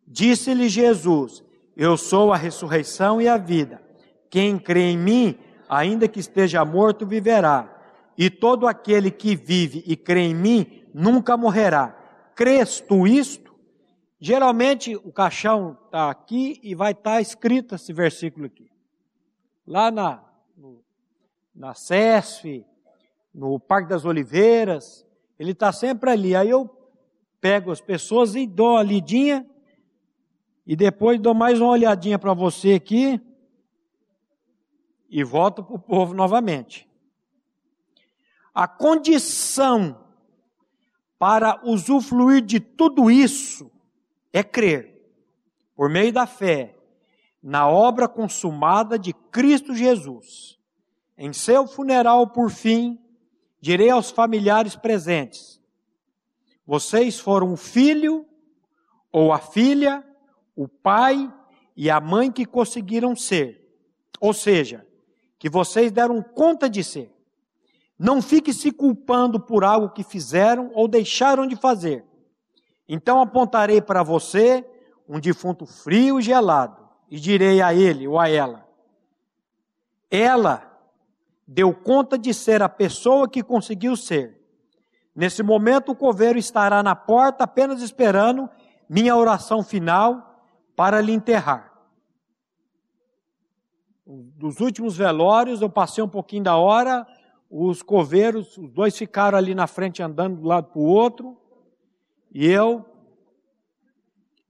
[0.07, 1.43] Disse-lhe Jesus:
[1.75, 3.81] Eu sou a ressurreição e a vida.
[4.29, 7.76] Quem crê em mim, ainda que esteja morto, viverá.
[8.17, 11.89] E todo aquele que vive e crê em mim nunca morrerá.
[12.35, 13.55] Crês tu isto?
[14.19, 18.71] Geralmente o caixão está aqui e vai estar tá escrito esse versículo aqui.
[19.65, 20.23] Lá na,
[21.53, 22.65] na CESF,
[23.33, 25.05] no Parque das Oliveiras,
[25.37, 26.35] ele está sempre ali.
[26.35, 26.67] Aí eu
[27.39, 29.45] pego as pessoas e dou uma lidinha,
[30.65, 33.21] e depois dou mais uma olhadinha para você aqui,
[35.09, 36.86] e volto para o povo novamente.
[38.57, 39.95] A condição
[41.19, 43.71] para usufruir de tudo isso
[44.33, 44.99] é crer,
[45.75, 46.75] por meio da fé,
[47.39, 50.57] na obra consumada de Cristo Jesus.
[51.15, 52.99] Em seu funeral, por fim,
[53.61, 55.61] direi aos familiares presentes:
[56.65, 58.25] vocês foram o filho
[59.11, 60.03] ou a filha,
[60.55, 61.31] o pai
[61.75, 63.71] e a mãe que conseguiram ser.
[64.19, 64.83] Ou seja,
[65.37, 67.16] que vocês deram conta de ser.
[67.97, 72.05] Não fique se culpando por algo que fizeram ou deixaram de fazer.
[72.87, 74.65] Então apontarei para você
[75.07, 78.67] um defunto frio e gelado, e direi a ele ou a ela:
[80.11, 80.67] Ela
[81.47, 84.37] deu conta de ser a pessoa que conseguiu ser.
[85.15, 88.47] Nesse momento, o coveiro estará na porta apenas esperando
[88.87, 90.45] minha oração final
[90.75, 91.73] para lhe enterrar.
[94.05, 97.05] Dos últimos velórios, eu passei um pouquinho da hora,
[97.49, 101.37] os coveiros, os dois ficaram ali na frente andando do lado para o outro,
[102.31, 102.85] e eu.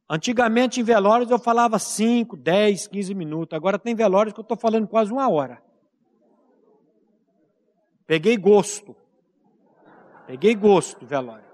[0.10, 4.58] Antigamente em velórios eu falava 5, 10, 15 minutos, agora tem velórios que eu estou
[4.58, 5.62] falando quase uma hora.
[8.06, 8.96] Peguei gosto.
[10.26, 11.46] Peguei gosto do velório.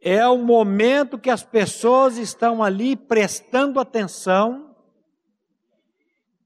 [0.00, 4.73] É o momento que as pessoas estão ali prestando atenção,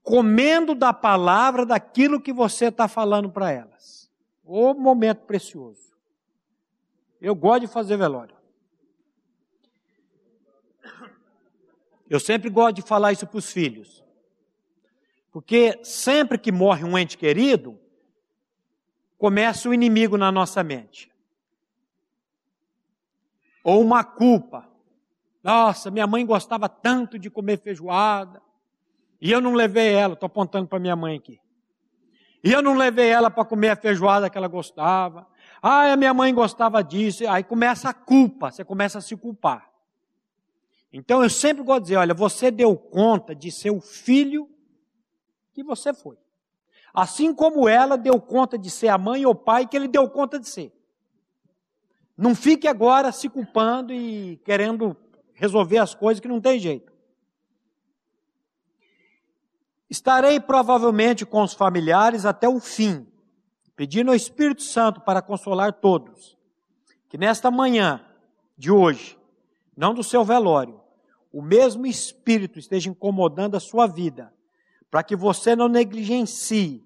[0.09, 4.11] comendo da palavra daquilo que você está falando para elas.
[4.42, 5.92] O momento precioso.
[7.20, 8.34] Eu gosto de fazer velório.
[12.09, 14.02] Eu sempre gosto de falar isso para os filhos.
[15.30, 17.78] Porque sempre que morre um ente querido,
[19.18, 21.12] começa o inimigo na nossa mente
[23.62, 24.66] ou uma culpa.
[25.42, 28.40] Nossa, minha mãe gostava tanto de comer feijoada,
[29.20, 31.40] e eu não levei ela, estou apontando para minha mãe aqui.
[32.42, 35.26] E eu não levei ela para comer a feijoada que ela gostava.
[35.60, 37.28] Ah, a minha mãe gostava disso.
[37.28, 39.68] Aí começa a culpa, você começa a se culpar.
[40.92, 44.48] Então eu sempre gosto de dizer: olha, você deu conta de ser o filho
[45.52, 46.16] que você foi.
[46.94, 50.38] Assim como ela deu conta de ser a mãe ou pai que ele deu conta
[50.38, 50.72] de ser.
[52.16, 54.96] Não fique agora se culpando e querendo
[55.34, 56.92] resolver as coisas que não tem jeito.
[59.91, 63.07] Estarei provavelmente com os familiares até o fim,
[63.74, 66.36] pedindo ao Espírito Santo para consolar todos.
[67.09, 68.05] Que nesta manhã
[68.57, 69.18] de hoje,
[69.76, 70.80] não do seu velório,
[71.32, 74.32] o mesmo Espírito esteja incomodando a sua vida,
[74.91, 76.84] para que você não negligencie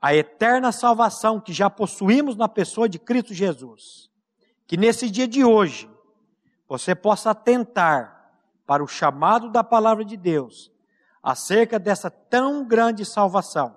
[0.00, 4.10] a eterna salvação que já possuímos na pessoa de Cristo Jesus.
[4.66, 5.90] Que nesse dia de hoje
[6.68, 8.32] você possa atentar
[8.66, 10.70] para o chamado da palavra de Deus
[11.22, 13.76] acerca dessa tão grande salvação,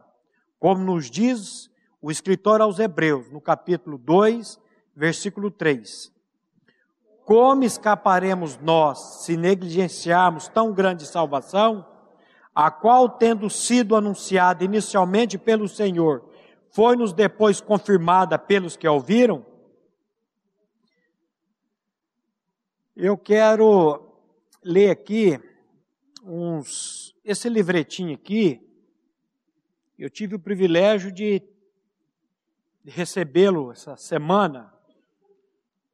[0.59, 1.69] como nos diz
[2.01, 4.59] o escritor aos Hebreus, no capítulo 2,
[4.95, 6.11] versículo 3.
[7.25, 11.85] Como escaparemos nós se negligenciarmos tão grande salvação?
[12.53, 16.23] a qual, tendo sido anunciada inicialmente pelo Senhor,
[16.69, 19.45] foi-nos depois confirmada pelos que a ouviram?
[22.95, 24.19] Eu quero
[24.63, 25.39] ler aqui
[26.23, 28.61] uns esse livretinho aqui.
[29.97, 31.41] Eu tive o privilégio de
[32.85, 34.73] recebê-lo essa semana.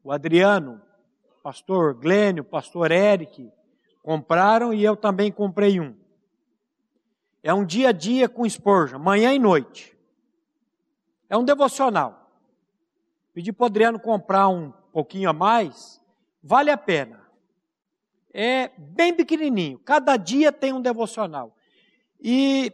[0.04, 0.82] O Adriano,
[1.38, 3.52] o pastor Glênio, o pastor Eric
[4.02, 5.96] compraram e eu também comprei um.
[7.44, 9.98] É um dia a dia com Spurgeon, manhã e noite.
[11.30, 12.32] É um devocional.
[13.34, 16.02] Pedi para o Adriano comprar um pouquinho a mais,
[16.42, 17.29] vale a pena.
[18.34, 21.56] É bem pequenininho, cada dia tem um devocional.
[22.22, 22.72] E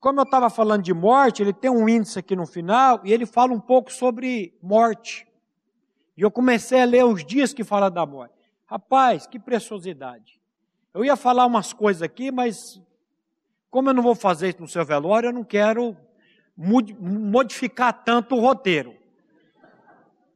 [0.00, 3.26] como eu estava falando de morte, ele tem um índice aqui no final e ele
[3.26, 5.26] fala um pouco sobre morte.
[6.16, 8.34] E eu comecei a ler os dias que fala da morte.
[8.66, 10.40] Rapaz, que preciosidade.
[10.92, 12.80] Eu ia falar umas coisas aqui, mas
[13.70, 15.96] como eu não vou fazer isso no seu velório, eu não quero
[16.56, 18.99] modificar tanto o roteiro.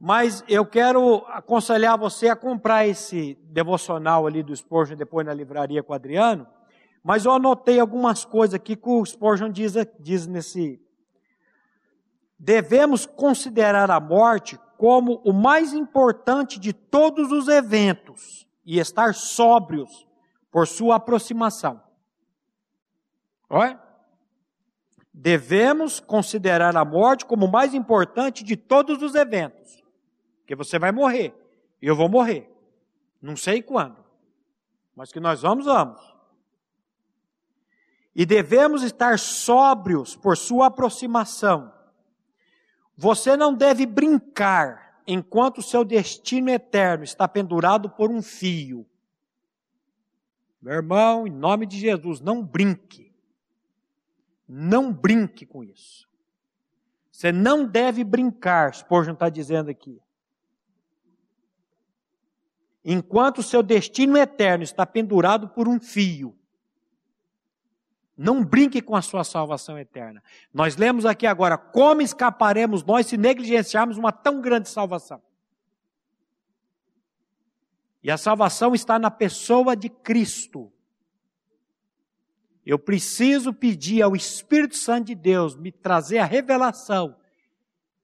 [0.07, 5.82] Mas eu quero aconselhar você a comprar esse devocional ali do Spurgeon depois na livraria
[5.82, 6.46] com o Adriano.
[7.02, 10.78] Mas eu anotei algumas coisas aqui que o Spurgeon diz, diz nesse.
[12.38, 20.07] Devemos considerar a morte como o mais importante de todos os eventos e estar sóbrios
[20.50, 21.80] por sua aproximação.
[23.48, 23.80] Olha.
[25.14, 29.82] Devemos considerar a morte como o mais importante de todos os eventos.
[30.45, 31.34] Porque você vai morrer.
[31.80, 32.51] E eu vou morrer.
[33.20, 33.97] Não sei quando.
[34.95, 36.14] Mas que nós vamos, vamos.
[38.14, 41.72] E devemos estar sóbrios por sua aproximação.
[42.95, 48.86] Você não deve brincar enquanto seu destino eterno está pendurado por um fio.
[50.61, 53.12] Meu irmão, em nome de Jesus, não brinque.
[54.47, 56.07] Não brinque com isso.
[57.11, 60.03] Você não deve brincar, Spurgeon está dizendo aqui.
[62.85, 66.37] Enquanto o seu destino eterno está pendurado por um fio,
[68.16, 70.22] não brinque com a sua salvação eterna.
[70.53, 75.20] Nós lemos aqui agora como escaparemos nós se negligenciarmos uma tão grande salvação.
[78.03, 80.70] E a salvação está na pessoa de Cristo.
[82.64, 87.16] Eu preciso pedir ao Espírito Santo de Deus me trazer a revelação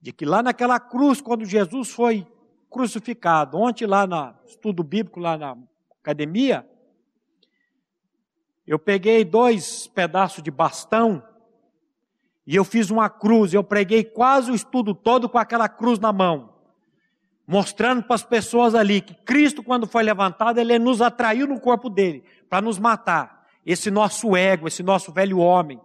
[0.01, 2.27] de que lá naquela cruz, quando Jesus foi
[2.71, 3.57] crucificado.
[3.57, 5.57] Ontem, lá no estudo bíblico, lá na
[5.99, 6.65] academia,
[8.65, 11.21] eu peguei dois pedaços de bastão
[12.47, 13.53] e eu fiz uma cruz.
[13.53, 16.53] Eu preguei quase o estudo todo com aquela cruz na mão,
[17.45, 21.89] mostrando para as pessoas ali que Cristo, quando foi levantado, ele nos atraiu no corpo
[21.89, 23.45] dele para nos matar.
[23.65, 25.79] Esse nosso ego, esse nosso velho homem.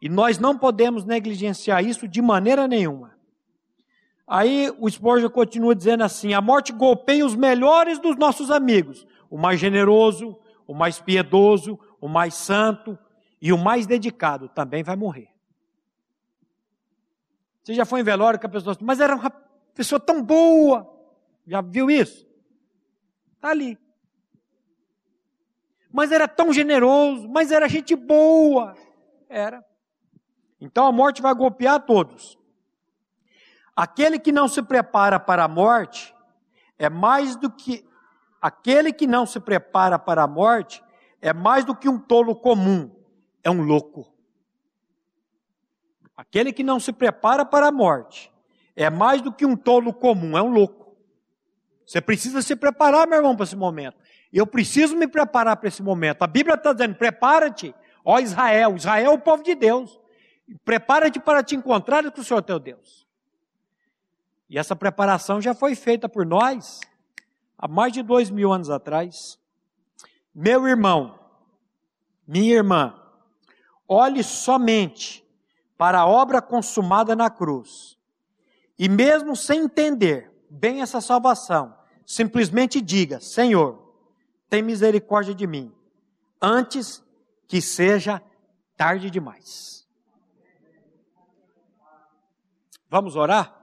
[0.00, 3.11] E nós não podemos negligenciar isso de maneira nenhuma.
[4.34, 9.36] Aí o Spurgeon continua dizendo assim: a morte golpeia os melhores dos nossos amigos, o
[9.36, 12.98] mais generoso, o mais piedoso, o mais santo
[13.42, 15.28] e o mais dedicado também vai morrer.
[17.62, 19.30] Você já foi em velório com a pessoa, mas era uma
[19.74, 20.90] pessoa tão boa.
[21.46, 22.26] Já viu isso?
[23.34, 23.78] Está ali.
[25.92, 28.74] Mas era tão generoso, mas era gente boa.
[29.28, 29.62] Era.
[30.58, 32.40] Então a morte vai golpear todos.
[33.74, 36.14] Aquele que não se prepara para a morte
[36.78, 37.84] é mais do que
[38.40, 40.82] aquele que não se prepara para a morte
[41.20, 42.90] é mais do que um tolo comum,
[43.42, 44.12] é um louco.
[46.16, 48.32] Aquele que não se prepara para a morte
[48.74, 50.96] é mais do que um tolo comum, é um louco.
[51.86, 53.96] Você precisa se preparar, meu irmão, para esse momento.
[54.32, 56.22] Eu preciso me preparar para esse momento.
[56.22, 58.76] A Bíblia está dizendo: prepara-te, ó Israel.
[58.76, 60.00] Israel é o povo de Deus.
[60.64, 63.01] Prepara-te para te encontrar com o Senhor teu Deus.
[64.52, 66.78] E essa preparação já foi feita por nós
[67.56, 69.38] há mais de dois mil anos atrás.
[70.34, 71.18] Meu irmão,
[72.28, 72.94] minha irmã,
[73.88, 75.26] olhe somente
[75.78, 77.96] para a obra consumada na cruz.
[78.78, 81.74] E mesmo sem entender bem essa salvação,
[82.04, 83.96] simplesmente diga: Senhor,
[84.50, 85.74] tem misericórdia de mim,
[86.42, 87.02] antes
[87.48, 88.22] que seja
[88.76, 89.88] tarde demais.
[92.90, 93.61] Vamos orar?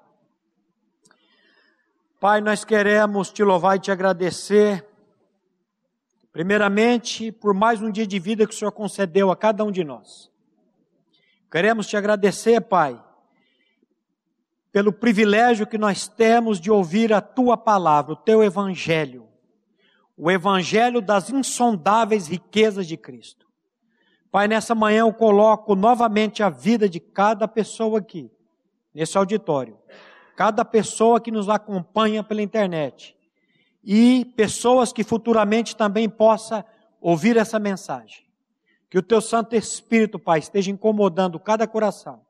[2.20, 4.86] Pai, nós queremos te louvar e te agradecer,
[6.34, 9.86] primeiramente, por mais um dia de vida que o Senhor concedeu a cada um de
[9.86, 10.30] nós.
[11.50, 13.02] Queremos te agradecer, Pai,
[14.70, 19.26] pelo privilégio que nós temos de ouvir a tua palavra, o teu evangelho,
[20.18, 23.48] o evangelho das insondáveis riquezas de Cristo.
[24.30, 28.30] Pai, nessa manhã eu coloco novamente a vida de cada pessoa aqui,
[28.94, 29.80] nesse auditório
[30.40, 33.14] cada pessoa que nos acompanha pela internet
[33.84, 36.66] e pessoas que futuramente também possa
[37.02, 38.24] ouvir essa mensagem.
[38.90, 42.22] Que o teu Santo Espírito, Pai, esteja incomodando cada coração,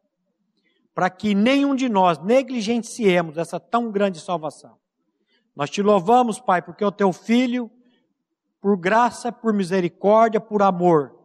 [0.95, 4.79] para que nenhum de nós negligenciemos essa tão grande salvação.
[5.55, 7.69] Nós te louvamos, Pai, porque o teu filho,
[8.59, 11.15] por graça, por misericórdia, por amor,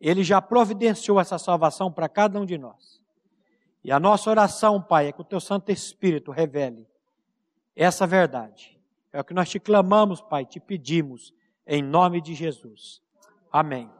[0.00, 3.02] ele já providenciou essa salvação para cada um de nós.
[3.84, 6.86] E a nossa oração, Pai, é que o Teu Santo Espírito revele
[7.76, 8.78] essa verdade.
[9.12, 11.34] É o que nós te clamamos, Pai, te pedimos,
[11.66, 13.02] em nome de Jesus.
[13.52, 13.90] Amém.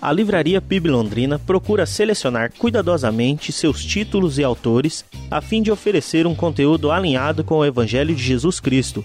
[0.00, 6.26] A Livraria PIB Londrina procura selecionar cuidadosamente seus títulos e autores a fim de oferecer
[6.26, 9.04] um conteúdo alinhado com o Evangelho de Jesus Cristo.